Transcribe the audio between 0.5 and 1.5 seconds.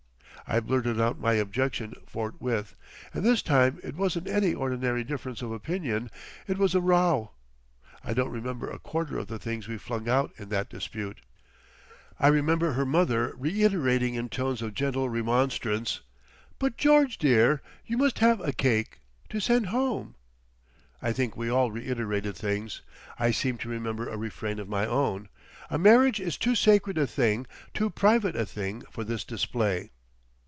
blurted out my